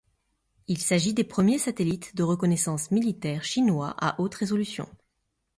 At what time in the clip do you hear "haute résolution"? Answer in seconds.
4.19-4.89